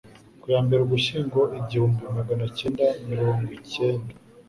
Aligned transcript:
Ku 0.41 0.45
ya 0.53 0.59
mbere 0.65 0.79
Ugushyingo 0.83 1.39
igihumbi 1.59 2.03
maganakendana 2.17 2.95
mirongwikenda 3.09 4.13